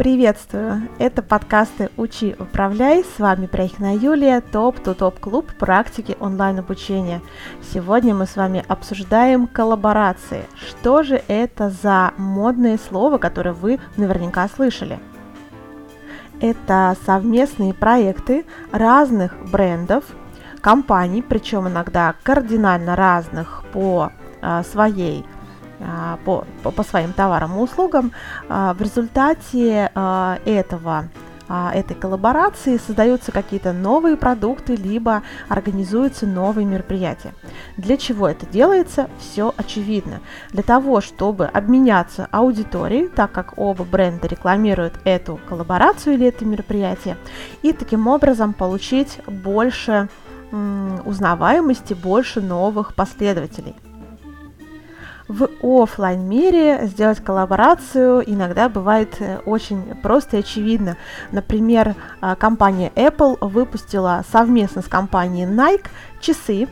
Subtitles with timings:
[0.00, 0.88] Приветствую!
[0.98, 3.04] Это подкасты «Учи, управляй».
[3.04, 7.20] С вами Пряхина Юлия, топ-ту-топ-клуб практики онлайн-обучения.
[7.74, 10.44] Сегодня мы с вами обсуждаем коллаборации.
[10.56, 14.98] Что же это за модное слово, которое вы наверняка слышали?
[16.40, 20.04] Это совместные проекты разных брендов,
[20.62, 25.26] компаний, причем иногда кардинально разных по а, своей
[26.24, 28.12] по, по своим товарам и услугам.
[28.48, 31.08] А, в результате а, этого
[31.74, 37.34] этой коллаборации создаются какие-то новые продукты, либо организуются новые мероприятия.
[37.76, 39.10] Для чего это делается?
[39.18, 40.20] Все очевидно.
[40.52, 47.16] Для того, чтобы обменяться аудиторией, так как оба бренда рекламируют эту коллаборацию или это мероприятие,
[47.62, 50.08] и таким образом получить больше
[51.04, 53.74] узнаваемости, больше новых последователей
[55.30, 60.96] в офлайн мире сделать коллаборацию иногда бывает э, очень просто и очевидно.
[61.30, 65.86] Например, а, компания Apple выпустила совместно с компанией Nike
[66.20, 66.66] часы,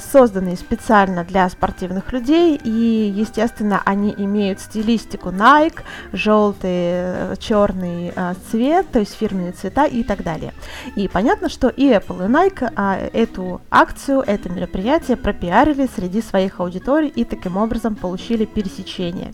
[0.00, 5.80] созданные специально для спортивных людей, и, естественно, они имеют стилистику Nike,
[6.12, 10.52] желтый, э, черный а, цвет, то есть фирменные цвета и так далее.
[10.96, 16.60] И понятно, что и Apple, и Nike а, эту акцию, это мероприятие пропиарили среди своих
[16.60, 19.32] аудиторий и таким образом получили пересечение.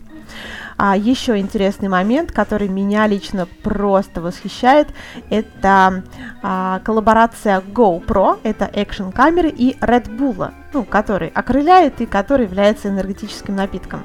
[0.77, 4.87] А еще интересный момент, который меня лично просто восхищает,
[5.29, 6.03] это
[6.43, 12.89] а, коллаборация GoPro, это экшен камеры, и Red Bull, ну, который окрыляет и который является
[12.89, 14.03] энергетическим напитком.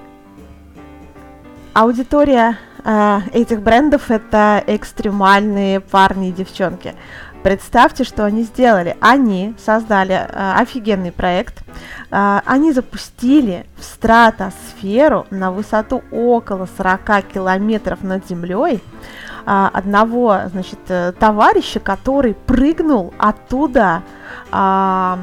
[1.72, 6.94] Аудитория э, этих брендов это экстремальные парни и девчонки.
[7.42, 8.96] Представьте, что они сделали.
[9.00, 11.62] Они создали э, офигенный проект.
[12.10, 18.82] Э, они запустили в стратосферу на высоту около 40 километров над землей
[19.46, 24.02] э, одного, значит, э, товарища, который прыгнул оттуда
[24.52, 25.16] э,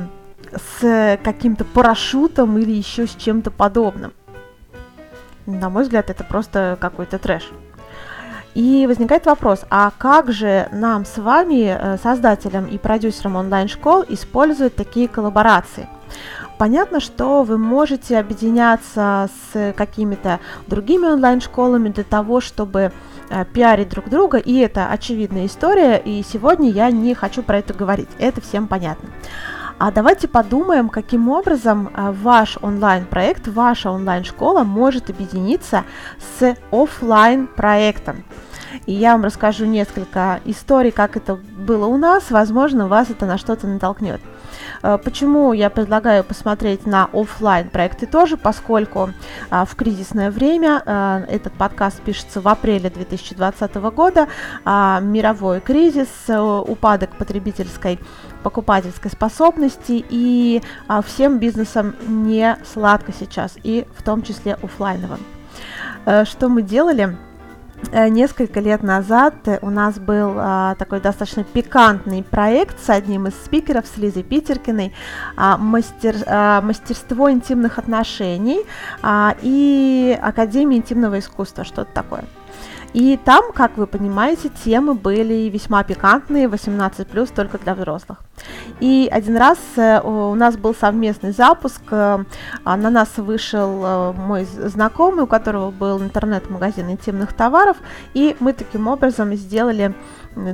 [0.79, 4.13] с каким-то парашютом или еще с чем-то подобным.
[5.45, 7.51] На мой взгляд, это просто какой-то трэш.
[8.57, 14.75] И возникает вопрос, а как же нам с вами, э, создателям и продюсерам онлайн-школ, использовать
[14.75, 15.87] такие коллаборации?
[16.57, 22.91] Понятно, что вы можете объединяться с какими-то другими онлайн-школами для того, чтобы
[23.29, 27.75] э, пиарить друг друга, и это очевидная история, и сегодня я не хочу про это
[27.75, 29.07] говорить, это всем понятно.
[29.79, 35.83] А давайте подумаем, каким образом э, ваш онлайн-проект, ваша онлайн-школа может объединиться
[36.39, 38.23] с офлайн проектом.
[38.85, 42.31] И я вам расскажу несколько историй, как это было у нас.
[42.31, 44.21] Возможно, вас это на что-то натолкнет.
[44.83, 49.11] Э, почему я предлагаю посмотреть на офлайн проекты тоже, поскольку
[49.49, 54.27] а, в кризисное время а, этот подкаст пишется в апреле 2020 года,
[54.65, 57.99] а, мировой кризис, э, упадок потребительской
[58.43, 65.19] покупательской способности и а, всем бизнесам не сладко сейчас, и в том числе офлайновым.
[66.23, 67.17] Что мы делали?
[67.91, 73.33] Э, несколько лет назад у нас был а, такой достаточно пикантный проект с одним из
[73.35, 74.93] спикеров, с Лизой Питеркиной,
[75.35, 78.61] а, мастер, а, мастерство интимных отношений
[79.01, 82.23] а, и Академия интимного искусства, что-то такое.
[82.97, 88.17] И там, как вы понимаете, темы были весьма пикантные, 18+, только для взрослых.
[88.79, 92.23] И один раз э, у нас был совместный запуск, э,
[92.63, 97.77] а, на нас вышел э, мой знакомый, у которого был интернет-магазин интимных товаров,
[98.15, 99.93] и мы таким образом сделали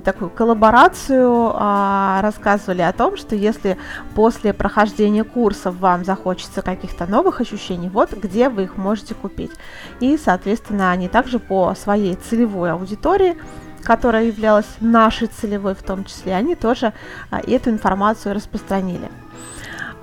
[0.03, 3.77] такую коллаборацию, а, рассказывали о том, что если
[4.15, 9.51] после прохождения курсов вам захочется каких-то новых ощущений, вот где вы их можете купить.
[9.99, 13.35] И, соответственно, они также по своей целевой аудитории
[13.83, 16.93] которая являлась нашей целевой в том числе, они тоже
[17.29, 19.09] а, эту информацию распространили.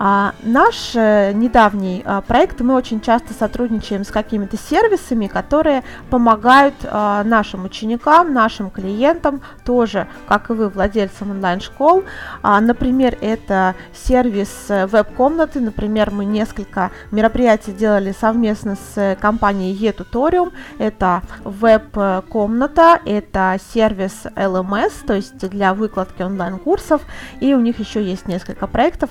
[0.02, 6.74] А, наш э, недавний а, проект, мы очень часто сотрудничаем с какими-то сервисами, которые помогают
[6.84, 12.04] а, нашим ученикам, нашим клиентам, тоже, как и вы, владельцам онлайн-школ.
[12.40, 20.50] А, например, это сервис э, веб-комнаты, например, мы несколько мероприятий делали совместно с компанией eTutorium,
[20.78, 27.02] это веб-комната, это сервис LMS, то есть для выкладки онлайн-курсов,
[27.40, 29.10] и у них еще есть несколько проектов,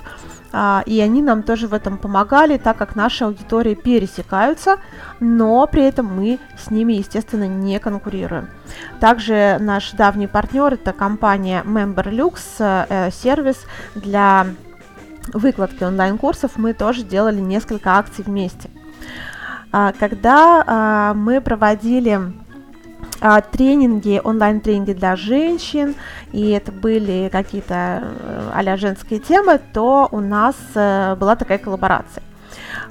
[0.51, 4.77] а, и они нам тоже в этом помогали, так как наши аудитории пересекаются,
[5.19, 8.49] но при этом мы с ними, естественно, не конкурируем.
[8.99, 13.65] Также наш давний партнер это компания MemberLux, э, сервис
[13.95, 14.47] для
[15.33, 16.53] выкладки онлайн-курсов.
[16.55, 18.69] Мы тоже делали несколько акций вместе.
[19.71, 22.19] А, когда а, мы проводили
[23.21, 25.95] а, тренинги, онлайн-тренинги для женщин,
[26.31, 28.13] и это были какие-то
[28.53, 32.23] а женские темы, то у нас а, была такая коллаборация.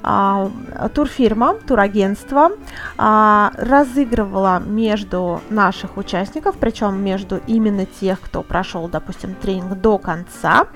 [0.01, 0.49] А,
[0.93, 2.51] турфирма, турагентство
[2.97, 10.67] а, разыгрывала между наших участников, причем между именно тех, кто прошел, допустим, тренинг до конца,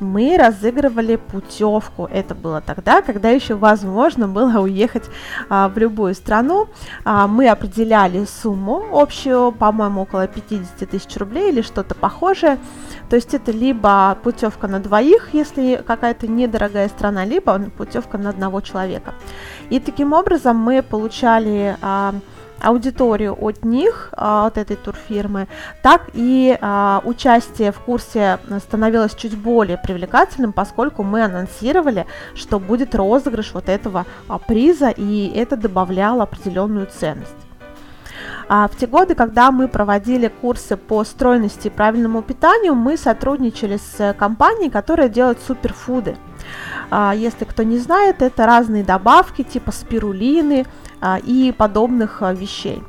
[0.00, 2.08] мы разыгрывали путевку.
[2.12, 5.04] Это было тогда, когда еще возможно было уехать
[5.48, 6.68] а, в любую страну.
[7.04, 12.58] А, мы определяли сумму общую, по-моему, около 50 тысяч рублей или что-то похожее.
[13.08, 18.60] То есть это либо путевка на двоих, если какая-то недорогая страна, либо путевка на одного
[18.60, 19.14] человека.
[19.70, 22.14] И таким образом мы получали а,
[22.60, 25.48] аудиторию от них, а, от этой турфирмы,
[25.82, 32.94] так и а, участие в курсе становилось чуть более привлекательным, поскольку мы анонсировали, что будет
[32.94, 37.34] розыгрыш вот этого а, приза, и это добавляло определенную ценность.
[38.48, 44.14] В те годы, когда мы проводили курсы по стройности и правильному питанию, мы сотрудничали с
[44.16, 46.16] компанией, которая делает суперфуды.
[47.16, 50.64] Если кто не знает, это разные добавки типа спирулины,
[51.24, 52.82] и подобных а, вещей.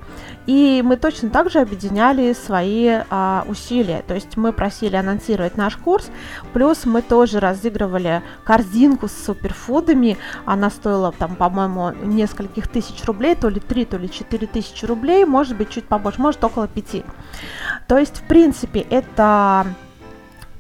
[0.48, 4.02] И мы точно так же объединяли свои а, усилия.
[4.08, 6.10] То есть мы просили анонсировать наш курс,
[6.54, 10.18] плюс мы тоже разыгрывали корзинку с суперфудами.
[10.46, 15.26] Она стоила там, по-моему, нескольких тысяч рублей, то ли 3, то ли 4 тысячи рублей,
[15.26, 17.04] может быть, чуть побольше, может, около 5.
[17.88, 19.68] То есть, в принципе, это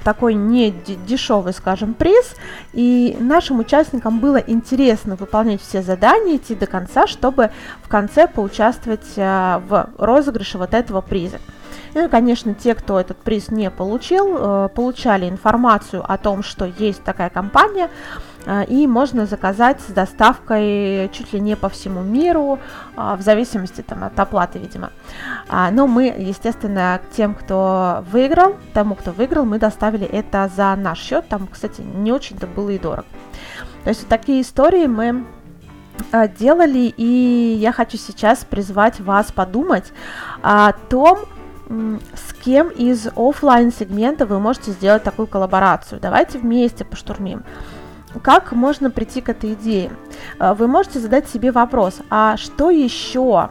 [0.08, 2.34] такой не дешевый, скажем, приз,
[2.72, 7.52] и нашим участникам было интересно выполнять все задания, идти до конца, чтобы
[7.84, 11.40] в конце поучаствовать э, в розыгрыше вот этого приза.
[11.94, 16.64] Ну и, конечно, те, кто этот приз не получил, э, получали информацию о том, что
[16.64, 17.90] есть такая компания,
[18.68, 22.60] и можно заказать с доставкой чуть ли не по всему миру,
[22.96, 24.92] э, в зависимости там, от оплаты, видимо.
[25.50, 31.00] А, но мы, естественно, тем, кто выиграл, тому, кто выиграл, мы доставили это за наш
[31.00, 31.28] счет.
[31.28, 33.06] Там, кстати, не очень-то было и дорого.
[33.84, 35.26] То есть вот такие истории мы
[36.40, 39.92] делали, и я хочу сейчас призвать вас подумать
[40.42, 41.20] о том,
[41.70, 46.00] с кем из офлайн сегмента вы можете сделать такую коллаборацию.
[46.00, 47.44] Давайте вместе поштурмим.
[48.20, 49.92] Как можно прийти к этой идее?
[50.40, 53.50] А, вы можете задать себе вопрос, а что еще?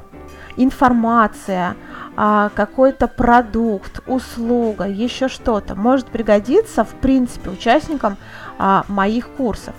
[0.57, 1.77] Информация,
[2.17, 8.17] а, какой-то продукт, услуга, еще что-то может пригодиться, в принципе, участникам
[8.59, 9.75] а, моих курсов.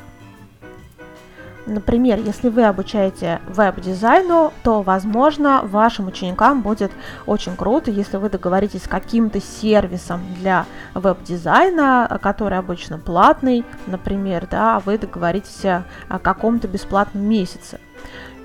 [1.68, 6.92] Например, если вы обучаете веб-дизайну, то, возможно, вашим ученикам будет
[7.26, 14.78] очень круто, если вы договоритесь с каким-то сервисом для веб-дизайна, который обычно платный, например, да,
[14.78, 17.80] а вы договоритесь о каком-то бесплатном месяце.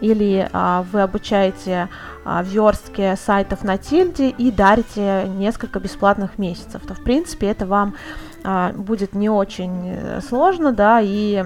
[0.00, 1.88] Или а, вы обучаете
[2.24, 7.94] а, верстке сайтов на тильде и дарите несколько бесплатных месяцев, то в принципе это вам
[8.42, 11.44] а, будет не очень э, сложно, да, и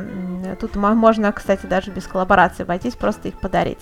[0.57, 3.79] тут можно, кстати, даже без коллаборации обойтись, просто их подарить.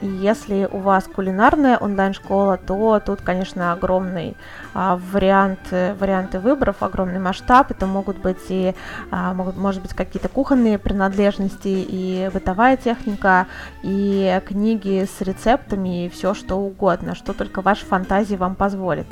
[0.00, 4.36] И если у вас кулинарная онлайн-школа, то тут, конечно, огромный
[4.74, 7.70] а, вариант, варианты выборов, огромный масштаб.
[7.70, 8.74] Это могут быть и,
[9.10, 13.46] а, могут, может быть, какие-то кухонные принадлежности, и бытовая техника,
[13.82, 19.06] и книги с рецептами, и все что угодно, что только ваша фантазия вам позволит.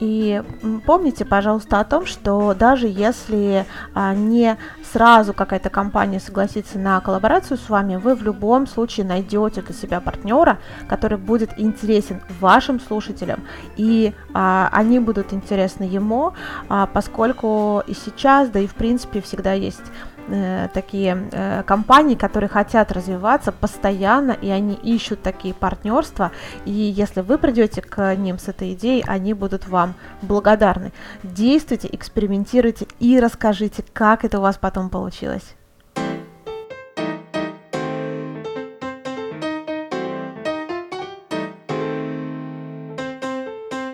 [0.00, 0.42] И
[0.84, 4.58] помните, пожалуйста, о том, что даже если а, не
[4.92, 10.00] сразу какая-то компания согласится на коллаборацию с вами, вы в любом случае найдете для себя
[10.00, 13.44] партнера, который будет интересен вашим слушателям,
[13.76, 16.34] и а, они будут интересны ему,
[16.68, 19.84] а, поскольку и сейчас, да и в принципе всегда есть
[20.28, 26.32] э, такие э, компании, которые хотят развиваться постоянно, и они ищут такие партнерства.
[26.64, 30.92] И если вы придете к ним с этой идеей, они будут вам благодарны.
[31.22, 35.54] Действуйте, экспериментируйте и расскажите, как это у вас потом получилось.